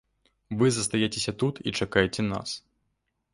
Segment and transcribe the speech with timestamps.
[0.61, 2.49] Вы застаецеся тут і чакаеце нас.